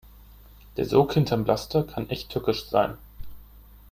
Der 0.77 0.85
Sog 0.87 1.13
hinterm 1.13 1.45
Laster 1.45 1.83
kann 1.83 2.09
echt 2.09 2.29
tückisch 2.31 2.65
sein. 2.67 2.97